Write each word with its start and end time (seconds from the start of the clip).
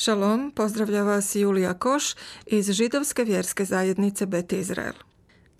Šalom, 0.00 0.52
pozdravlja 0.56 1.02
vas 1.02 1.34
Julija 1.34 1.74
Koš 1.74 2.14
iz 2.46 2.70
židovske 2.70 3.24
vjerske 3.24 3.64
zajednice 3.64 4.26
Bet 4.26 4.52
Izrael. 4.52 4.92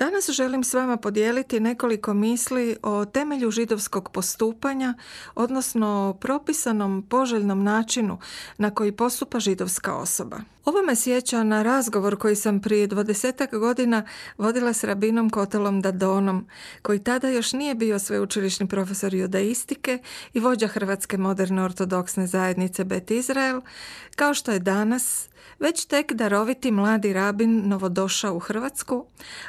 Danas 0.01 0.31
želim 0.31 0.65
s 0.65 0.75
vama 0.75 0.97
podijeliti 0.97 1.61
nekoliko 1.61 2.15
misli 2.15 2.77
o 2.83 3.05
temelju 3.05 3.51
židovskog 3.51 4.11
postupanja, 4.13 4.95
odnosno 5.35 6.17
propisanom 6.21 7.07
poželjnom 7.09 7.65
načinu 7.65 8.19
na 8.59 8.71
koji 8.71 8.93
postupa 8.93 9.41
židovska 9.41 9.95
osoba. 9.95 10.41
Ovo 10.65 10.83
me 10.83 10.97
sjeća 10.97 11.43
na 11.43 11.63
razgovor 11.63 12.19
koji 12.19 12.37
sam 12.37 12.61
prije 12.61 12.87
dvadesetak 12.87 13.55
godina 13.55 14.07
vodila 14.39 14.73
s 14.73 14.85
rabinom 14.85 15.31
Kotelom 15.31 15.81
Dadonom, 15.81 16.47
koji 16.83 16.99
tada 16.99 17.29
još 17.29 17.53
nije 17.53 17.75
bio 17.75 17.99
sveučilišni 17.99 18.69
profesor 18.69 19.15
judaistike 19.15 19.99
i 20.33 20.41
vođa 20.41 20.67
Hrvatske 20.67 21.19
moderne 21.19 21.65
ortodoksne 21.65 22.27
zajednice 22.27 22.85
Bet 22.85 23.11
Izrael, 23.11 23.61
kao 24.17 24.35
što 24.35 24.53
je 24.53 24.59
danas 24.59 25.29
već 25.59 25.85
tek 25.85 26.13
daroviti 26.13 26.71
mladi 26.71 27.13
rabin 27.13 27.69
novodošao 27.69 28.35
u 28.35 28.39
Hrvatsku, 28.39 29.07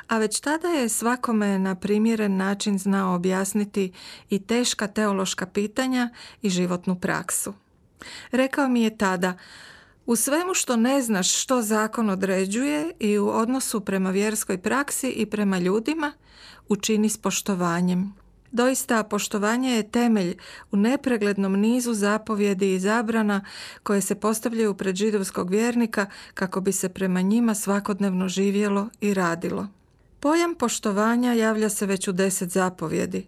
a 0.08 0.18
već 0.18 0.41
tada 0.42 0.68
je 0.68 0.90
svakome 0.90 1.60
na 1.60 1.76
primjeren 1.76 2.38
način 2.38 2.80
znao 2.80 3.16
objasniti 3.16 3.92
i 4.30 4.40
teška 4.40 4.88
teološka 4.88 5.46
pitanja 5.46 6.10
i 6.42 6.50
životnu 6.50 7.00
praksu. 7.00 7.54
Rekao 8.32 8.68
mi 8.68 8.82
je 8.82 8.98
tada, 8.98 9.38
u 10.06 10.16
svemu 10.16 10.54
što 10.54 10.76
ne 10.76 11.02
znaš 11.02 11.42
što 11.42 11.62
zakon 11.62 12.10
određuje 12.10 12.92
i 13.00 13.18
u 13.18 13.30
odnosu 13.30 13.82
prema 13.82 14.10
vjerskoj 14.10 14.58
praksi 14.58 15.10
i 15.10 15.26
prema 15.26 15.60
ljudima, 15.60 16.12
učini 16.70 17.10
s 17.10 17.18
poštovanjem. 17.18 18.14
Doista, 18.52 19.04
poštovanje 19.04 19.70
je 19.70 19.92
temelj 19.92 20.38
u 20.72 20.78
nepreglednom 20.78 21.54
nizu 21.54 21.94
zapovjedi 21.94 22.74
i 22.74 22.80
zabrana 22.80 23.46
koje 23.84 24.02
se 24.02 24.16
postavljaju 24.16 24.74
pred 24.74 24.96
židovskog 24.96 25.50
vjernika 25.50 26.06
kako 26.34 26.62
bi 26.62 26.72
se 26.72 26.90
prema 26.90 27.22
njima 27.22 27.56
svakodnevno 27.56 28.28
živjelo 28.28 28.90
i 29.02 29.14
radilo. 29.14 29.81
Pojam 30.22 30.56
poštovanja 30.56 31.34
javlja 31.34 31.70
se 31.70 31.86
već 31.86 32.08
u 32.08 32.12
deset 32.12 32.50
zapovjedi, 32.50 33.28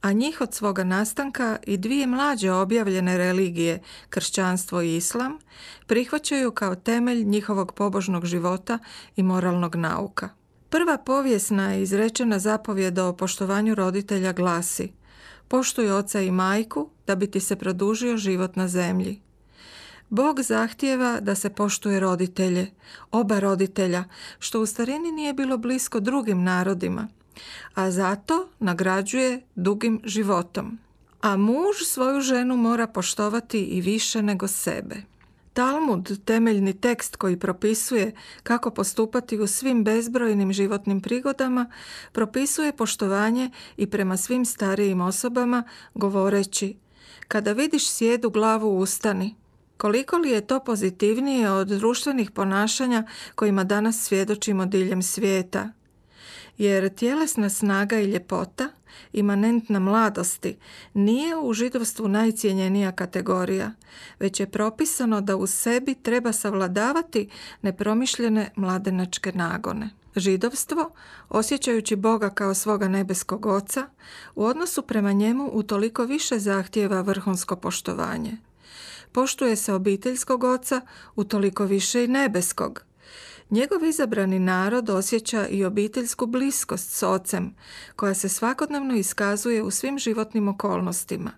a 0.00 0.12
njih 0.12 0.40
od 0.40 0.54
svoga 0.54 0.84
nastanka 0.84 1.58
i 1.66 1.76
dvije 1.76 2.06
mlađe 2.06 2.52
objavljene 2.52 3.18
religije, 3.18 3.82
kršćanstvo 4.08 4.82
i 4.82 4.96
islam, 4.96 5.38
prihvaćaju 5.86 6.50
kao 6.50 6.74
temelj 6.74 7.24
njihovog 7.24 7.72
pobožnog 7.72 8.26
života 8.26 8.78
i 9.16 9.22
moralnog 9.22 9.76
nauka. 9.76 10.28
Prva 10.70 10.98
povijesna 10.98 11.76
i 11.76 11.82
izrečena 11.82 12.38
zapovjeda 12.38 13.06
o 13.06 13.16
poštovanju 13.16 13.74
roditelja 13.74 14.32
glasi 14.32 14.92
Poštuj 15.48 15.90
oca 15.90 16.20
i 16.20 16.30
majku 16.30 16.90
da 17.06 17.14
bi 17.14 17.30
ti 17.30 17.40
se 17.40 17.56
produžio 17.56 18.16
život 18.16 18.56
na 18.56 18.68
zemlji. 18.68 19.20
Bog 20.12 20.40
zahtjeva 20.40 21.20
da 21.20 21.34
se 21.34 21.50
poštuje 21.50 22.00
roditelje, 22.00 22.70
oba 23.10 23.40
roditelja, 23.40 24.04
što 24.38 24.60
u 24.60 24.66
starini 24.66 25.12
nije 25.12 25.32
bilo 25.34 25.58
blisko 25.58 26.00
drugim 26.00 26.42
narodima, 26.42 27.08
a 27.74 27.90
zato 27.90 28.48
nagrađuje 28.58 29.42
dugim 29.54 30.00
životom. 30.04 30.78
A 31.20 31.36
muž 31.36 31.76
svoju 31.86 32.20
ženu 32.20 32.56
mora 32.56 32.86
poštovati 32.86 33.60
i 33.64 33.80
više 33.80 34.22
nego 34.22 34.48
sebe. 34.48 34.96
Talmud, 35.52 36.24
temeljni 36.24 36.80
tekst 36.80 37.16
koji 37.16 37.38
propisuje 37.38 38.12
kako 38.42 38.70
postupati 38.70 39.38
u 39.38 39.46
svim 39.46 39.84
bezbrojnim 39.84 40.52
životnim 40.52 41.00
prigodama, 41.00 41.70
propisuje 42.12 42.72
poštovanje 42.76 43.50
i 43.76 43.86
prema 43.86 44.16
svim 44.16 44.44
starijim 44.44 45.00
osobama, 45.00 45.64
govoreći 45.94 46.76
Kada 47.28 47.52
vidiš 47.52 47.90
sjedu 47.90 48.30
glavu 48.30 48.78
ustani. 48.78 49.41
Koliko 49.82 50.16
li 50.16 50.30
je 50.30 50.46
to 50.46 50.60
pozitivnije 50.60 51.50
od 51.50 51.68
društvenih 51.68 52.30
ponašanja 52.30 53.04
kojima 53.34 53.64
danas 53.64 54.02
svjedočimo 54.02 54.66
diljem 54.66 55.02
svijeta? 55.02 55.72
Jer 56.58 56.94
tjelesna 56.94 57.50
snaga 57.50 57.98
i 57.98 58.04
ljepota, 58.04 58.68
imanentna 59.12 59.78
mladosti, 59.78 60.56
nije 60.94 61.36
u 61.36 61.52
židovstvu 61.52 62.08
najcijenjenija 62.08 62.92
kategorija, 62.92 63.72
već 64.18 64.40
je 64.40 64.50
propisano 64.50 65.20
da 65.20 65.36
u 65.36 65.46
sebi 65.46 65.94
treba 65.94 66.32
savladavati 66.32 67.28
nepromišljene 67.62 68.50
mladenačke 68.56 69.32
nagone. 69.34 69.90
Židovstvo, 70.16 70.90
osjećajući 71.28 71.96
Boga 71.96 72.30
kao 72.30 72.54
svoga 72.54 72.88
nebeskog 72.88 73.46
oca, 73.46 73.86
u 74.34 74.44
odnosu 74.44 74.82
prema 74.82 75.12
njemu 75.12 75.50
utoliko 75.52 76.04
više 76.04 76.38
zahtjeva 76.38 77.00
vrhunsko 77.00 77.56
poštovanje. 77.56 78.51
Poštuje 79.12 79.56
se 79.56 79.72
obiteljskog 79.72 80.44
oca, 80.44 80.80
utoliko 81.16 81.64
više 81.64 82.04
i 82.04 82.08
nebeskog– 82.08 82.82
Njegov 83.52 83.84
izabrani 83.84 84.38
narod 84.38 84.90
osjeća 84.90 85.46
i 85.48 85.64
obiteljsku 85.64 86.26
bliskost 86.26 86.90
s 86.90 87.02
ocem, 87.02 87.54
koja 87.96 88.14
se 88.14 88.28
svakodnevno 88.28 88.94
iskazuje 88.94 89.62
u 89.62 89.70
svim 89.70 89.98
životnim 89.98 90.48
okolnostima. 90.48 91.30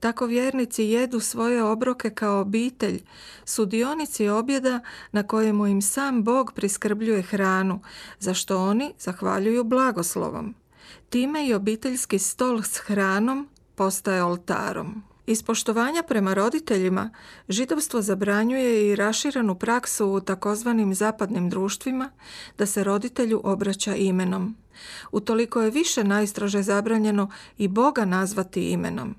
Tako 0.00 0.26
vjernici 0.26 0.84
jedu 0.84 1.20
svoje 1.20 1.62
obroke 1.62 2.10
kao 2.10 2.40
obitelj, 2.40 3.02
sudionici 3.44 4.28
objeda 4.28 4.80
na 5.12 5.22
kojemu 5.22 5.66
im 5.66 5.82
sam 5.82 6.24
Bog 6.24 6.52
priskrbljuje 6.54 7.22
hranu, 7.22 7.80
za 8.18 8.34
što 8.34 8.58
oni 8.58 8.94
zahvaljuju 8.98 9.64
blagoslovom. 9.64 10.54
Time 11.08 11.46
i 11.46 11.54
obiteljski 11.54 12.18
stol 12.18 12.62
s 12.62 12.76
hranom 12.76 13.48
postaje 13.74 14.24
oltarom. 14.24 15.13
Iz 15.26 15.42
poštovanja 15.42 16.02
prema 16.02 16.34
roditeljima, 16.34 17.10
židovstvo 17.48 18.02
zabranjuje 18.02 18.88
i 18.88 18.96
raširenu 18.96 19.54
praksu 19.54 20.06
u 20.06 20.20
takozvanim 20.20 20.94
zapadnim 20.94 21.50
društvima 21.50 22.10
da 22.58 22.66
se 22.66 22.84
roditelju 22.84 23.40
obraća 23.44 23.94
imenom. 23.94 24.56
Utoliko 25.12 25.62
je 25.62 25.70
više 25.70 26.04
najstrože 26.04 26.62
zabranjeno 26.62 27.30
i 27.58 27.68
Boga 27.68 28.04
nazvati 28.04 28.70
imenom. 28.70 29.14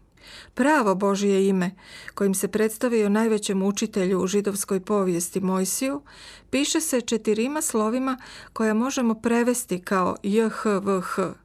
Pravo 0.53 0.95
Božije 0.95 1.47
ime, 1.47 1.71
kojim 2.13 2.33
se 2.33 2.47
predstavio 2.47 3.09
najvećem 3.09 3.63
učitelju 3.63 4.19
u 4.19 4.27
židovskoj 4.27 4.79
povijesti 4.79 5.39
Mojsiju, 5.39 6.01
piše 6.49 6.81
se 6.81 7.01
četirima 7.01 7.61
slovima 7.61 8.17
koja 8.53 8.73
možemo 8.73 9.13
prevesti 9.13 9.81
kao 9.81 10.15
JHVH. 10.23 11.44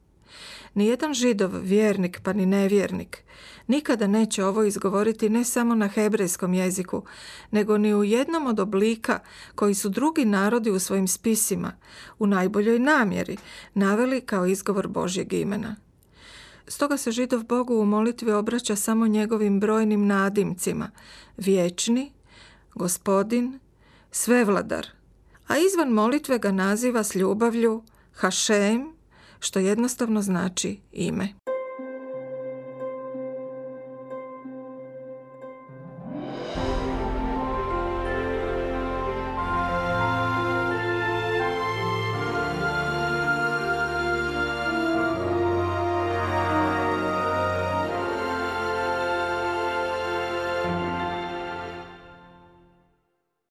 Nijedan 0.75 1.14
židov, 1.14 1.50
vjernik 1.62 2.20
pa 2.22 2.32
ni 2.32 2.47
nevjernik, 2.47 3.25
nikada 3.66 4.06
neće 4.06 4.44
ovo 4.44 4.64
izgovoriti 4.64 5.28
ne 5.28 5.44
samo 5.44 5.75
na 5.75 5.88
hebrejskom 5.88 6.54
jeziku, 6.54 7.03
nego 7.50 7.78
ni 7.78 7.94
u 7.94 8.04
jednom 8.04 8.47
od 8.47 8.60
oblika 8.60 9.19
koji 9.54 9.75
su 9.75 9.88
drugi 9.88 10.25
narodi 10.25 10.70
u 10.70 10.78
svojim 10.78 11.08
spisima, 11.08 11.72
u 12.19 12.26
najboljoj 12.26 12.78
namjeri, 12.78 13.36
naveli 13.75 14.20
kao 14.20 14.47
izgovor 14.47 14.88
Božjeg 14.88 15.32
imena. 15.32 15.76
Stoga 16.69 16.97
se 16.97 17.10
židov 17.10 17.44
Bogu 17.44 17.75
u 17.75 17.84
molitvi 17.84 18.32
obraća 18.32 18.76
samo 18.76 19.06
njegovim 19.06 19.60
brojnim 19.60 20.06
nadimcima, 20.06 20.91
vječni, 21.37 22.12
gospodin, 22.75 23.58
svevladar, 24.10 24.87
a 25.46 25.58
izvan 25.58 25.88
molitve 25.88 26.38
ga 26.38 26.52
naziva 26.52 27.05
s 27.05 27.14
ljubavlju 27.14 27.82
Hašem, 28.14 29.00
što 29.40 29.58
jednostavno 29.58 30.22
znači 30.22 30.81
ime. 30.92 31.28